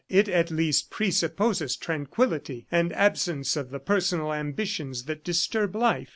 [0.09, 6.09] It at least presupposes tranquillity and absence of the personal ambitions that disturb life.